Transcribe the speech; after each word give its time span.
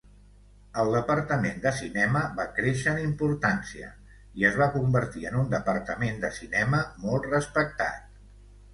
El 0.83 0.87
departament 0.95 1.59
de 1.65 1.73
cinema 1.79 2.23
va 2.39 2.47
créixer 2.61 2.95
en 2.97 3.03
importància 3.03 3.93
i 4.43 4.49
es 4.53 4.59
va 4.65 4.71
convertir 4.79 5.31
en 5.33 5.41
un 5.45 5.55
departament 5.57 6.21
de 6.29 6.37
cinema 6.43 6.85
molt 7.07 7.33
respectat. 7.39 8.15